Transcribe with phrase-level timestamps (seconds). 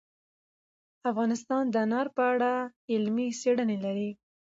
[1.09, 2.51] افغانستان د انار په اړه
[2.93, 4.09] علمي څېړنې لري.